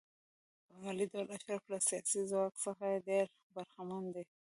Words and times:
په 0.65 0.71
عملي 0.79 1.05
ډول 1.13 1.27
اشراف 1.35 1.63
له 1.71 1.77
سیاسي 1.87 2.21
ځواک 2.31 2.53
څخه 2.65 2.85
ډېر 3.09 3.25
برخمن 3.55 4.03
دي. 4.13 4.23